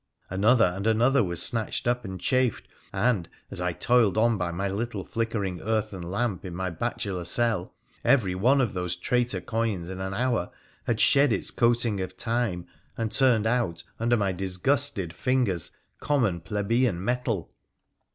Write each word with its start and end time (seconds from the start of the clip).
Anothei 0.31 0.75
and 0.77 0.87
another 0.87 1.23
was 1.23 1.43
snatched 1.43 1.87
up 1.87 2.03
and 2.03 2.19
chafed, 2.19 2.67
and, 2.91 3.29
as 3.51 3.61
I 3.61 3.71
toiled 3.71 4.17
on 4.17 4.35
by 4.35 4.49
my 4.51 4.67
little 4.67 5.03
flickering 5.03 5.61
earthen 5.61 6.01
lamp 6.01 6.43
in 6.43 6.55
my 6.55 6.71
bachelor 6.71 7.23
cell, 7.23 7.75
every 8.03 8.33
one 8.33 8.61
of 8.61 8.73
those 8.73 8.95
traitor 8.95 9.41
coins 9.41 9.91
in 9.91 9.99
an 10.01 10.15
hour 10.15 10.49
had 10.85 10.99
shed 10.99 11.31
its 11.31 11.51
coating 11.51 11.99
of 11.99 12.17
time 12.17 12.65
and 12.97 13.11
turned 13.11 13.45
out 13.45 13.83
under 13.99 14.17
my 14.17 14.31
disgusted 14.31 15.11
fingera 15.11 15.13
PHRA 15.13 15.45
THE 15.45 15.45
PIICENICIAN 15.45 15.99
43 15.99 16.07
common 16.07 16.39
plebeian 16.41 17.05
metal. 17.05 17.51